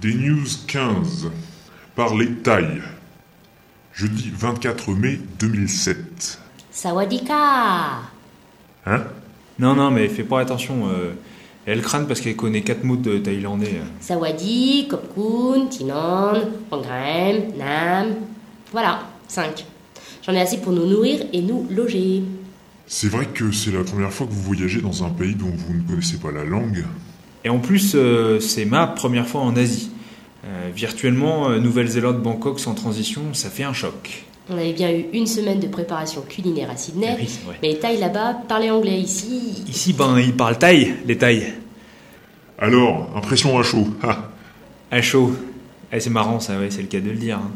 [0.00, 1.30] Des News 15
[1.94, 2.80] par les Thaïs.
[3.92, 6.38] Jeudi 24 mai 2007.
[6.70, 7.34] Sawadika
[8.86, 9.02] Hein?
[9.58, 10.88] Non, non, mais fais pas attention.
[10.88, 11.12] euh,
[11.66, 13.74] elle crâne parce qu'elle connaît quatre mots de thaïlandais.
[13.74, 13.84] euh.
[14.00, 18.14] Sawadi, Kopkun, Tinon, Pangrem, Nam.
[18.72, 19.66] Voilà, 5.
[20.26, 22.22] J'en ai assez pour nous nourrir et nous loger.
[22.86, 25.74] C'est vrai que c'est la première fois que vous voyagez dans un pays dont vous
[25.74, 26.84] ne connaissez pas la langue.
[27.44, 29.89] Et en plus, euh, c'est ma première fois en Asie.
[30.44, 34.24] Euh, virtuellement, euh, Nouvelle-Zélande, Bangkok sans transition, ça fait un choc.
[34.48, 37.28] On avait bien eu une semaine de préparation culinaire à Sydney, Ah oui,
[37.62, 39.62] mais les Thaïs là-bas parlaient anglais ici.
[39.68, 41.52] Ici, ben, ils parlent thaï, les thaïs.
[42.58, 43.86] Alors, impression à chaud.
[44.90, 45.32] À chaud.
[45.92, 47.38] Eh, c'est marrant, ça, ouais, c'est le cas de le dire.
[47.38, 47.50] hein.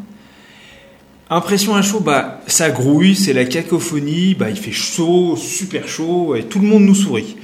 [1.30, 6.34] Impression à chaud, bah, ça grouille, c'est la cacophonie, bah, il fait chaud, super chaud,
[6.34, 7.36] et tout le monde nous sourit.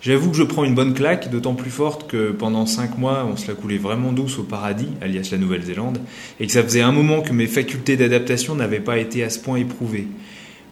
[0.00, 3.36] J'avoue que je prends une bonne claque, d'autant plus forte que pendant 5 mois, on
[3.36, 5.98] se la coulait vraiment douce au paradis, alias la Nouvelle-Zélande,
[6.40, 9.38] et que ça faisait un moment que mes facultés d'adaptation n'avaient pas été à ce
[9.38, 10.08] point éprouvées.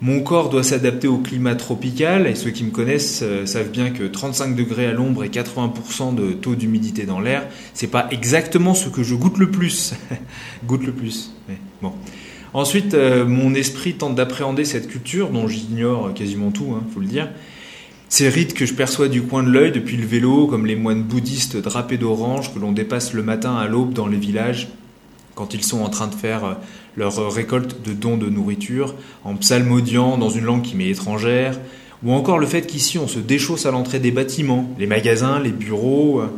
[0.00, 3.91] Mon corps doit s'adapter au climat tropical, et ceux qui me connaissent euh, savent bien
[3.91, 8.72] que 35 degrés à l'ombre et 80% de taux d'humidité dans l'air, c'est pas exactement
[8.72, 9.92] ce que je goûte le plus.
[10.64, 11.92] goûte le plus, mais bon.
[12.55, 17.06] Ensuite, euh, mon esprit tente d'appréhender cette culture, dont j'ignore quasiment tout, hein, faut le
[17.06, 17.28] dire.
[18.08, 21.02] Ces rites que je perçois du coin de l'œil depuis le vélo, comme les moines
[21.02, 24.69] bouddhistes drapés d'orange que l'on dépasse le matin à l'aube dans les villages,
[25.34, 26.55] quand ils sont en train de faire euh,
[26.97, 28.94] leur récolte de dons de nourriture,
[29.25, 31.58] en psalmodiant dans une langue qui m'est étrangère,
[32.05, 35.50] ou encore le fait qu'ici on se déchausse à l'entrée des bâtiments, les magasins, les
[35.50, 36.20] bureaux.
[36.20, 36.28] euh.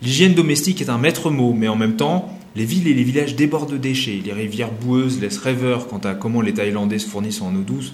[0.00, 3.36] L'hygiène domestique est un maître mot, mais en même temps, les villes et les villages
[3.36, 7.42] débordent de déchets, les rivières boueuses laissent rêveur quant à comment les Thaïlandais se fournissent
[7.42, 7.92] en eau douce.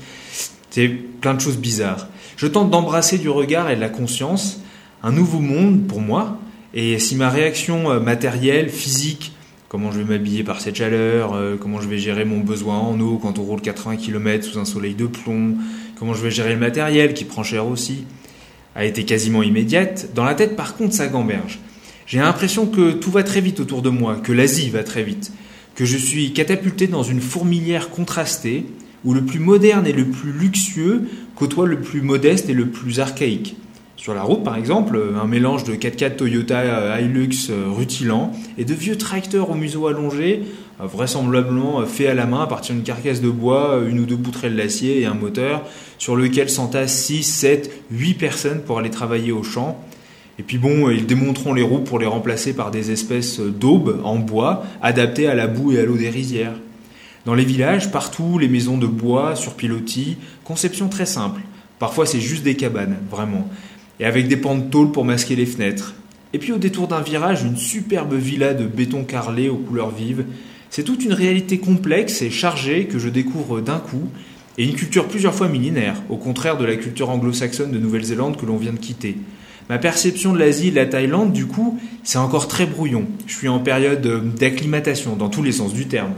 [0.71, 2.09] C'est plein de choses bizarres.
[2.37, 4.61] Je tente d'embrasser du regard et de la conscience
[5.03, 6.39] un nouveau monde pour moi,
[6.75, 9.33] et si ma réaction euh, matérielle, physique,
[9.69, 12.99] comment je vais m'habiller par cette chaleur, euh, comment je vais gérer mon besoin en
[13.01, 15.57] eau quand on roule 80 km sous un soleil de plomb,
[15.99, 18.05] comment je vais gérer le matériel qui prend cher aussi,
[18.77, 20.11] a été quasiment immédiate.
[20.15, 21.59] Dans la tête, par contre, ça gamberge.
[22.07, 25.33] J'ai l'impression que tout va très vite autour de moi, que l'Asie va très vite,
[25.75, 28.67] que je suis catapulté dans une fourmilière contrastée,
[29.05, 31.03] où le plus moderne et le plus luxueux
[31.35, 33.57] côtoie le plus modeste et le plus archaïque.
[33.97, 38.65] Sur la route, par exemple, un mélange de 4x4 Toyota euh, Hilux euh, rutilant et
[38.65, 40.43] de vieux tracteurs au museau allongé,
[40.81, 44.17] euh, vraisemblablement faits à la main à partir d'une carcasse de bois, une ou deux
[44.17, 45.63] poutrelles d'acier et un moteur,
[45.99, 49.79] sur lequel s'entassent 6, 7, 8 personnes pour aller travailler au champ.
[50.39, 54.01] Et puis bon, euh, ils démonteront les roues pour les remplacer par des espèces d'aubes
[54.05, 56.55] en bois adaptées à la boue et à l'eau des rizières.
[57.25, 61.41] Dans les villages, partout, les maisons de bois sur pilotis, conception très simple.
[61.79, 63.49] Parfois, c'est juste des cabanes, vraiment.
[64.01, 65.95] Et avec des pans de tôle pour masquer les fenêtres.
[66.33, 70.25] Et puis, au détour d'un virage, une superbe villa de béton carrelé aux couleurs vives.
[70.71, 74.09] C'est toute une réalité complexe et chargée que je découvre d'un coup,
[74.59, 78.47] et une culture plusieurs fois millénaire, au contraire de la culture anglo-saxonne de Nouvelle-Zélande que
[78.47, 79.17] l'on vient de quitter.
[79.69, 83.07] Ma perception de l'Asie et de la Thaïlande, du coup, c'est encore très brouillon.
[83.27, 86.13] Je suis en période euh, d'acclimatation, dans tous les sens du terme.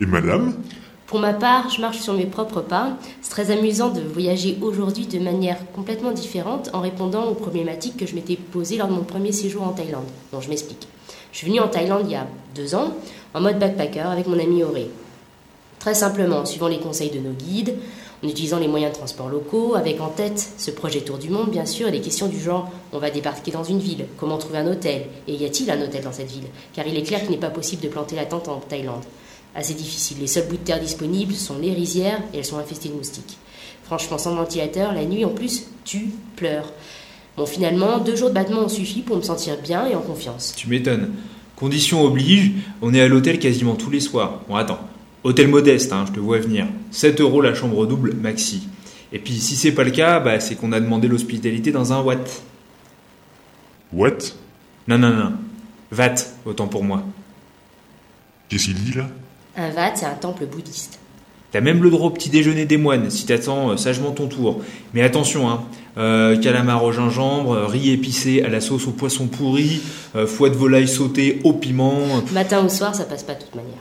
[0.00, 0.54] et madame?
[1.06, 2.96] Pour ma part, je marche sur mes propres pas.
[3.22, 8.06] C'est très amusant de voyager aujourd'hui de manière complètement différente en répondant aux problématiques que
[8.06, 10.06] je m'étais posées lors de mon premier séjour en Thaïlande.
[10.32, 10.88] Bon, je m'explique.
[11.30, 12.94] Je suis venue en Thaïlande il y a deux ans,
[13.34, 14.88] en mode backpacker avec mon ami Auré.
[15.78, 17.76] Très simplement, en suivant les conseils de nos guides,
[18.22, 21.50] en utilisant les moyens de transport locaux, avec en tête ce projet Tour du Monde,
[21.50, 24.58] bien sûr, et des questions du genre on va débarquer dans une ville, comment trouver
[24.58, 26.46] un hôtel, et y a-t-il un hôtel dans cette ville?
[26.74, 29.04] Car il est clair qu'il n'est pas possible de planter la tente en Thaïlande.
[29.54, 30.18] Assez difficile.
[30.20, 33.38] Les seuls bouts de terre disponibles sont les rizières et elles sont infestées de moustiques.
[33.84, 36.72] Franchement, sans ventilateur, la nuit en plus, tu pleures.
[37.36, 40.54] Bon, finalement, deux jours de battement ont suffi pour me sentir bien et en confiance.
[40.56, 41.12] Tu m'étonnes.
[41.54, 42.52] Condition oblige,
[42.82, 44.40] on est à l'hôtel quasiment tous les soirs.
[44.48, 44.80] Bon, attends.
[45.26, 46.68] Hôtel modeste, hein, je te vois venir.
[46.92, 48.68] 7 euros la chambre double maxi.
[49.12, 52.00] Et puis, si c'est pas le cas, bah, c'est qu'on a demandé l'hospitalité dans un
[52.00, 52.42] watt.
[53.92, 54.18] What
[54.86, 55.32] Non, non, non.
[55.90, 56.14] Vat,
[56.44, 57.02] autant pour moi.
[58.48, 59.08] Qu'est-ce qu'il dit là?
[59.56, 61.00] Un vat, c'est un temple bouddhiste.
[61.50, 64.60] T'as même le droit au petit déjeuner des moines, si t'attends euh, sagement ton tour.
[64.94, 65.64] Mais attention, hein,
[65.98, 69.80] euh, calamar au gingembre, euh, riz épicé à la sauce au poisson pourri,
[70.14, 72.22] euh, foie de volaille sauté au piment.
[72.32, 73.80] Matin ou soir, ça passe pas de toute manière.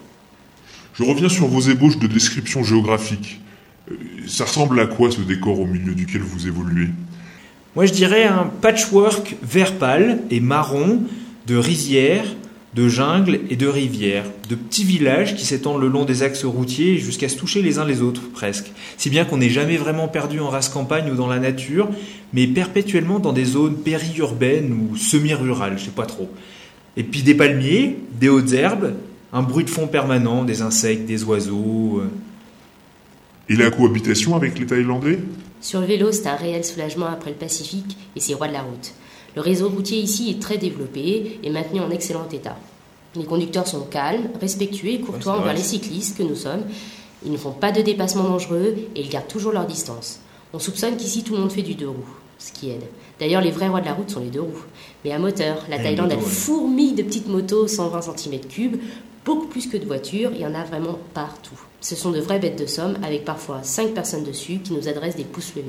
[0.97, 3.41] Je reviens sur vos ébauches de description géographique.
[3.91, 3.95] Euh,
[4.27, 6.87] Ça ressemble à quoi ce décor au milieu duquel vous évoluez?
[7.75, 11.01] Moi, je dirais un patchwork vert pâle et marron
[11.47, 12.25] de rizières,
[12.73, 16.97] de jungles et de rivières, de petits villages qui s'étendent le long des axes routiers
[16.97, 18.71] jusqu'à se toucher les uns les autres, presque.
[18.97, 21.89] Si bien qu'on n'est jamais vraiment perdu en race campagne ou dans la nature,
[22.33, 26.29] mais perpétuellement dans des zones périurbaines ou semi-rurales, je sais pas trop.
[26.95, 28.93] Et puis des palmiers, des hautes herbes,
[29.35, 31.99] un bruit de fond permanent, des insectes, des oiseaux.
[31.99, 32.09] euh.
[33.49, 35.19] Et la cohabitation avec les Thaïlandais?
[35.61, 38.61] Sur le vélo, c'est un réel soulagement après le Pacifique et ses rois de la
[38.61, 38.93] route.
[39.35, 42.57] Le réseau routier ici est très développé et maintenu en excellent état.
[43.15, 46.63] Les conducteurs sont calmes, respectueux et courtois Ouais, envers les cyclistes que nous sommes.
[47.25, 50.21] Ils ne font pas de dépassements dangereux et ils gardent toujours leur distance.
[50.53, 52.15] On soupçonne qu'ici tout le monde fait du deux roues,
[52.45, 52.83] ce qui aide.
[53.19, 54.65] D'ailleurs, les vrais rois de la route sont les deux roues.
[55.03, 58.71] Mais à moteur, la Thaïlande elle fourmille de petites motos 120 cm3,
[59.25, 61.59] beaucoup plus que de voitures, il y en a vraiment partout.
[61.81, 65.15] Ce sont de vraies bêtes de somme avec parfois 5 personnes dessus qui nous adressent
[65.15, 65.67] des pouces levés.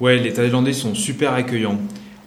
[0.00, 1.78] Ouais, les Thaïlandais sont super accueillants.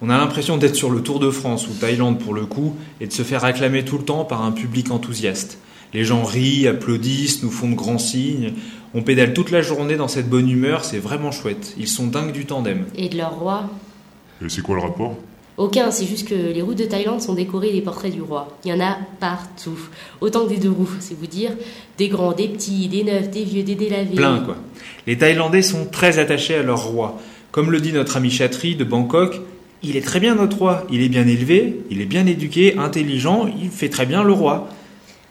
[0.02, 3.08] On a l'impression d'être sur le Tour de France ou Thaïlande pour le coup et
[3.08, 5.60] de se faire acclamer tout le temps par un public enthousiaste.
[5.94, 8.54] Les gens rient, applaudissent, nous font de grands signes.
[8.94, 11.74] On pédale toute la journée dans cette bonne humeur, c'est vraiment chouette.
[11.78, 12.86] Ils sont dingues du tandem.
[12.96, 13.70] Et de leur roi?
[14.44, 15.18] Et C'est quoi le rapport?
[15.56, 18.58] Aucun, c'est juste que les routes de Thaïlande sont décorées des portraits du roi.
[18.66, 19.78] Il y en a partout.
[20.20, 21.52] Autant que des deux roues, c'est vous dire.
[22.00, 24.16] Des grands, des petits, des neufs, des vieux, des délavés.
[24.16, 24.58] Plein quoi.
[25.06, 27.20] Les Thaïlandais sont très attachés à leur roi.
[27.52, 29.42] Comme le dit notre ami Chatri de Bangkok,
[29.84, 30.88] il est très bien notre roi.
[30.92, 34.70] Il est bien élevé, il est bien éduqué, intelligent, il fait très bien le roi.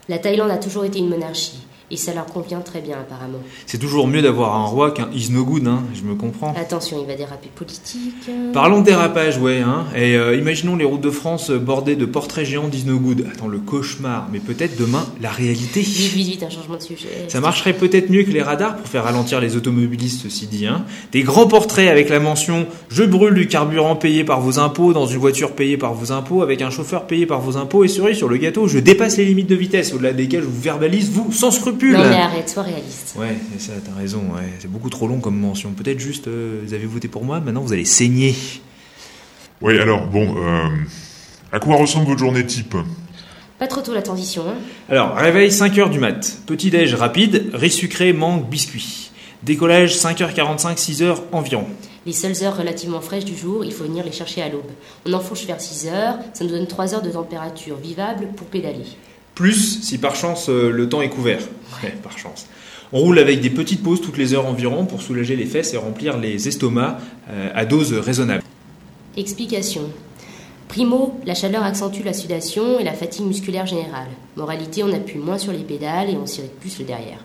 [0.09, 1.63] La Thaïlande a toujours été une monarchie.
[1.93, 3.41] Et ça leur convient très bien, apparemment.
[3.67, 6.55] C'est toujours mieux d'avoir un roi qu'un is no good, hein, je me comprends.
[6.59, 8.31] Attention, il va déraper politique.
[8.55, 9.61] Parlons de dérapage, ouais.
[9.61, 9.85] Hein.
[9.95, 13.27] Et euh, imaginons les routes de France euh, bordées de portraits géants d'Is No Good.
[13.31, 14.29] Attends, le cauchemar.
[14.33, 15.81] Mais peut-être demain, la réalité.
[15.81, 17.27] Vite, vite, vite, un changement de sujet.
[17.29, 20.67] Ça marcherait peut-être mieux que les radars pour faire ralentir les automobilistes, ceci dit.
[20.67, 20.87] Hein.
[21.13, 25.05] Des grands portraits avec la mention «Je brûle du carburant payé par vos impôts dans
[25.05, 28.17] une voiture payée par vos impôts avec un chauffeur payé par vos impôts et cerise
[28.17, 31.31] sur le gâteau, je dépasse les limites de vitesse au-delà desquelles je vous verbalise, vous,
[31.33, 33.15] sans scrupule!» Non, mais arrête, sois réaliste.
[33.17, 34.21] Ouais, c'est ça, t'as raison.
[34.35, 34.53] Ouais.
[34.61, 35.73] C'est beaucoup trop long comme mention.
[35.73, 38.35] Peut-être juste, euh, vous avez voté pour moi, maintenant vous allez saigner.
[39.61, 40.69] Oui, alors, bon, euh,
[41.53, 42.77] à quoi ressemble votre journée type?
[43.59, 44.57] Pas trop tôt la transition, hein.
[44.89, 46.39] Alors, réveil 5h du mat.
[46.47, 49.11] Petit-déj rapide, riz sucré, mangue, biscuit.
[49.45, 51.67] Décollage 5h45, 6h environ.
[52.05, 54.71] Les seules heures relativement fraîches du jour, il faut venir les chercher à l'aube.
[55.07, 58.87] On enfourche vers 6 heures, ça nous donne 3 heures de température vivable pour pédaler.
[59.35, 61.41] Plus si par chance euh, le temps est couvert.
[61.83, 62.47] Ouais, par chance.
[62.93, 65.79] On roule avec des petites pauses toutes les heures environ pour soulager les fesses et
[65.79, 66.99] remplir les estomacs
[67.31, 68.43] euh, à dose raisonnable.
[69.17, 69.91] Explication.
[70.69, 74.09] Primo, la chaleur accentue la sudation et la fatigue musculaire générale.
[74.37, 77.19] Moralité, on appuie moins sur les pédales et on s'irrite plus le derrière.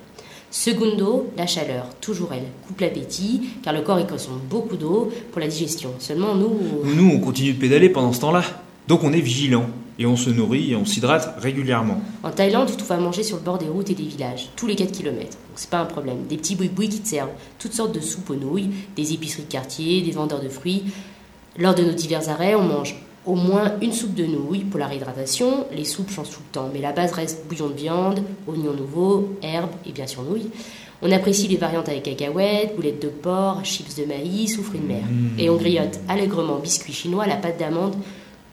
[0.49, 5.41] Secundo, la chaleur, toujours elle, coupe l'appétit, car le corps y consomme beaucoup d'eau pour
[5.41, 5.91] la digestion.
[5.99, 8.43] Seulement nous, Nous, on continue de pédaler pendant ce temps-là.
[8.87, 9.69] Donc on est vigilant.
[9.99, 12.01] Et on se nourrit et on s'hydrate régulièrement.
[12.23, 14.67] en Thaïlande, tu trouves à manger sur le bord des routes et des villages, tous
[14.67, 15.19] les 4 km.
[15.19, 16.25] Donc c'est pas un problème.
[16.29, 19.51] Des petits boui-boui qui te servent toutes sortes de soupes aux nouilles, des épiceries de
[19.51, 20.83] quartier, des vendeurs de fruits.
[21.57, 22.95] Lors de nos divers arrêts, on mange
[23.25, 25.65] au moins une soupe de nouilles pour la réhydratation.
[25.75, 29.35] Les soupes changent tout le temps, mais la base reste bouillon de viande, oignons nouveaux,
[29.41, 30.49] herbes et bien sûr nouilles.
[31.01, 34.87] On apprécie les variantes avec cacahuètes, boulettes de porc, chips de maïs ou fruits de
[34.87, 35.03] mer.
[35.37, 37.95] Et on griotte allègrement biscuits chinois à la pâte d'amande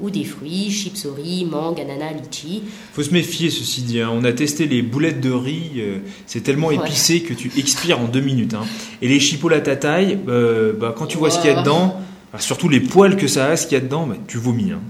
[0.00, 2.62] ou des fruits, chips au riz, mangue, ananas, litchi.
[2.92, 4.00] Faut se méfier, ceci dit.
[4.00, 4.10] hein.
[4.12, 5.72] On a testé les boulettes de riz.
[5.78, 6.76] euh, c'est tellement Ouais.
[6.76, 8.54] épicé que tu expires en deux minutes.
[8.54, 8.64] hein.
[9.02, 12.00] Et les chipolates à taille, euh, bah, quand tu vois ce qu'il y a dedans,
[12.32, 14.72] bah, surtout les poils que ça a, ce qu'il y a dedans, bah, tu vomis.
[14.72, 14.80] hein.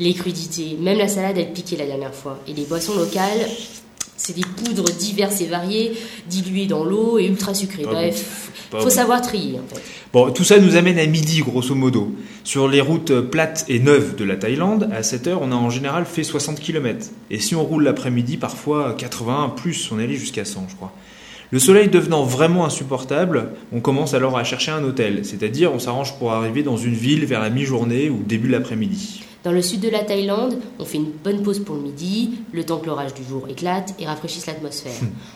[0.00, 2.38] Les crudités, même la salade elle piquait la dernière fois.
[2.48, 3.46] Et les boissons locales,
[4.24, 5.94] c'est des poudres diverses et variées,
[6.28, 7.82] diluées dans l'eau et ultra sucrées.
[7.82, 8.90] Pas Bref, Pas faut bon.
[8.90, 9.82] savoir trier en fait.
[10.12, 12.14] Bon, tout ça nous amène à midi, grosso modo.
[12.44, 15.70] Sur les routes plates et neuves de la Thaïlande, à 7 heures, on a en
[15.70, 17.06] général fait 60 km.
[17.30, 20.92] Et si on roule l'après-midi, parfois 80, plus, on est allé jusqu'à 100, je crois.
[21.50, 26.16] Le soleil devenant vraiment insupportable, on commence alors à chercher un hôtel, c'est-à-dire on s'arrange
[26.18, 29.24] pour arriver dans une ville vers la mi-journée ou début de l'après-midi.
[29.44, 32.64] Dans le sud de la Thaïlande, on fait une bonne pause pour le midi, le
[32.64, 34.92] temps que l'orage du jour éclate et rafraîchisse l'atmosphère.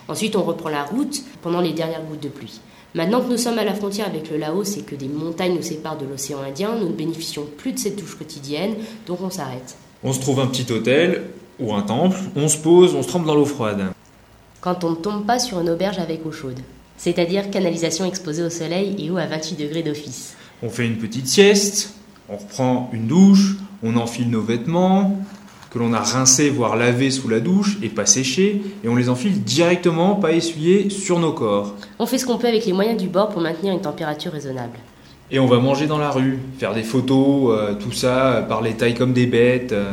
[0.09, 2.61] Ensuite, on reprend la route pendant les dernières gouttes de pluie.
[2.95, 5.63] Maintenant que nous sommes à la frontière avec le Laos et que des montagnes nous
[5.63, 8.75] séparent de l'océan Indien, nous ne bénéficions plus de cette douche quotidienne,
[9.09, 9.77] donc on s'arrête.
[10.05, 11.25] On se trouve un petit hôtel
[11.59, 13.87] ou un temple, on se pose, on se trempe dans l'eau froide.
[14.61, 16.61] Quand on ne tombe pas sur une auberge avec eau chaude,
[16.97, 20.37] c'est-à-dire canalisation exposée au soleil et eau à 28 degrés d'office.
[20.63, 21.93] On fait une petite sieste,
[22.29, 25.19] on reprend une douche, on enfile nos vêtements
[25.71, 29.09] que l'on a rincés, voire lavés sous la douche et pas séchés, et on les
[29.09, 31.75] enfile directement, pas essuyés, sur nos corps.
[31.99, 34.79] On fait ce qu'on peut avec les moyens du bord pour maintenir une température raisonnable.
[35.31, 38.75] Et on va manger dans la rue, faire des photos, euh, tout ça, euh, parler
[38.75, 39.73] taille comme des bêtes.
[39.73, 39.93] euh.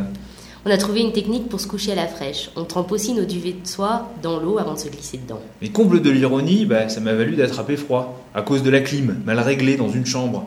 [0.66, 2.50] On a trouvé une technique pour se coucher à la fraîche.
[2.56, 5.42] On trempe aussi nos duvets de soie dans l'eau avant de se glisser dedans.
[5.62, 9.18] Mais comble de l'ironie, bah, ça m'a valu d'attraper froid, à cause de la clim,
[9.26, 10.46] mal réglée dans une chambre.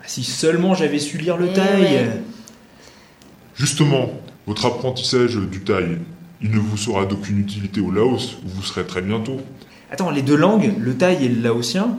[0.00, 2.22] Ah, si seulement j'avais su lire le Eh taille ouais.
[3.56, 4.10] Justement,
[4.46, 5.96] Votre apprentissage du thaï,
[6.42, 9.38] il ne vous sera d'aucune utilité au Laos, où vous serez très bientôt.
[9.90, 11.96] Attends, les deux langues, le thaï et le laotien,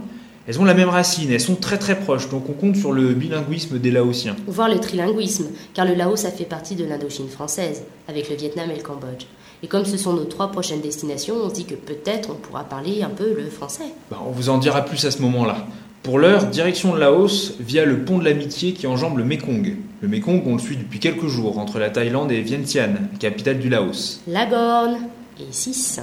[0.48, 3.16] elles ont la même racine, elles sont très très proches, donc on compte sur le
[3.16, 4.36] bilinguisme des laotiens.
[4.46, 8.70] Voire le trilinguisme, car le Laos a fait partie de l'Indochine française, avec le Vietnam
[8.70, 9.26] et le Cambodge.
[9.64, 12.66] Et comme ce sont nos trois prochaines destinations, on se dit que peut-être on pourra
[12.66, 13.86] parler un peu le français.
[14.12, 15.66] Bah, on vous en dira plus à ce moment-là.
[16.06, 19.76] Pour l'heure, direction le Laos via le pont de l'amitié qui enjambe le Mekong.
[20.02, 23.70] Le Mekong, on le suit depuis quelques jours entre la Thaïlande et Vientiane, capitale du
[23.70, 24.22] Laos.
[24.28, 25.00] Lagorne
[25.40, 26.02] et 6.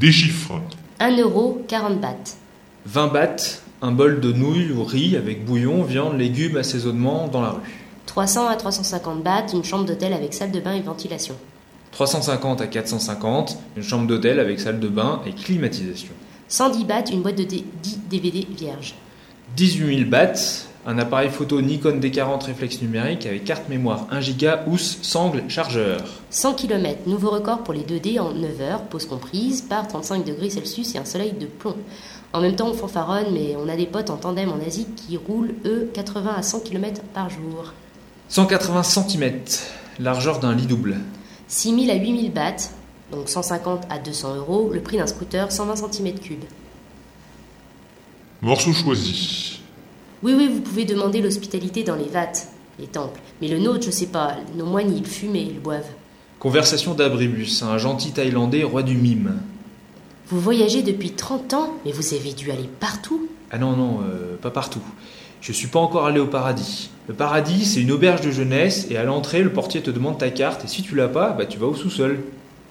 [0.00, 0.60] Des chiffres.
[0.98, 2.38] 1 euro 40 bahts.
[2.86, 7.50] 20 bahts, un bol de nouilles ou riz avec bouillon, viande, légumes, assaisonnement dans la
[7.50, 7.60] rue.
[8.06, 11.36] 300 à 350 bahts, une chambre d'hôtel avec salle de bain et ventilation.
[11.92, 16.14] 350 à 450, une chambre d'hôtel avec salle de bain et climatisation.
[16.50, 18.94] 110 bahts, une boîte de D- 10 DVD vierges.
[19.56, 24.70] 18 000 bahts, un appareil photo Nikon D40 réflexe numérique avec carte mémoire 1 Go,
[24.72, 26.00] housse, sangle, chargeur.
[26.30, 30.50] 100 km, nouveau record pour les 2D en 9 heures, pause comprise, par 35 degrés
[30.50, 31.76] Celsius et un soleil de plomb.
[32.32, 35.16] En même temps, on fanfaronne, mais on a des potes en tandem en Asie qui
[35.16, 37.72] roulent, eux, 80 à 100 km par jour.
[38.28, 39.32] 180 cm,
[40.00, 40.96] largeur d'un lit double.
[41.48, 42.70] 6000 à 8000 bahts,
[43.10, 46.36] donc 150 à 200 euros, le prix d'un scooter 120 cm3.
[48.42, 49.60] Morceau choisi.
[50.22, 52.48] Oui, oui, vous pouvez demander l'hospitalité dans les vates,
[52.78, 53.20] les temples.
[53.40, 55.90] Mais le nôtre, je sais pas, nos moines, ils fument et ils boivent.
[56.38, 59.40] Conversation d'Abribus, un gentil Thaïlandais roi du mime.
[60.28, 64.36] Vous voyagez depuis 30 ans, mais vous avez dû aller partout Ah non, non, euh,
[64.36, 64.80] pas partout.
[65.40, 66.90] Je suis pas encore allé au paradis.
[67.08, 70.30] Le paradis, c'est une auberge de jeunesse et à l'entrée, le portier te demande ta
[70.30, 72.20] carte et si tu l'as pas, bah tu vas au sous-sol.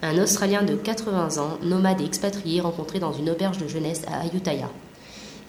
[0.01, 4.21] Un Australien de 80 ans, nomade et expatrié, rencontré dans une auberge de jeunesse à
[4.21, 4.69] Ayutthaya.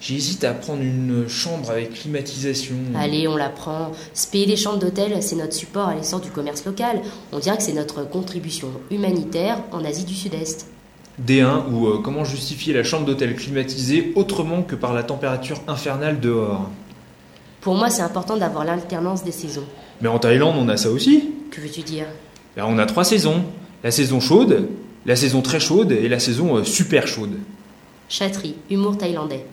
[0.01, 2.75] J'hésite à prendre une chambre avec climatisation.
[2.97, 3.91] Allez, on la prend.
[4.13, 7.01] Se payer des chambres d'hôtel, c'est notre support à l'essor du commerce local.
[7.31, 10.67] On dirait que c'est notre contribution humanitaire en Asie du Sud-Est.
[11.25, 16.19] D1 ou euh, comment justifier la chambre d'hôtel climatisée autrement que par la température infernale
[16.19, 16.69] dehors?
[17.61, 19.65] Pour moi, c'est important d'avoir l'alternance des saisons.
[20.01, 21.29] Mais en Thaïlande, on a ça aussi.
[21.51, 22.07] Que veux-tu dire?
[22.57, 23.43] Ben, on a trois saisons.
[23.83, 24.67] La saison chaude,
[25.05, 27.37] la saison très chaude et la saison euh, super chaude.
[28.09, 29.45] Chatterie, humour thaïlandais.